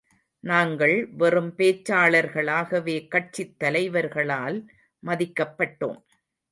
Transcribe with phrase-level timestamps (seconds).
[0.43, 4.59] நாங்கள் வெறும் பேச்சாளர்களாகவே கட்சித் தலைவர்களால்
[5.03, 5.99] மதிக்கப்பட்டோம்.